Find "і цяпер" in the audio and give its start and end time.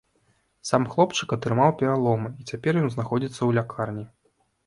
2.43-2.81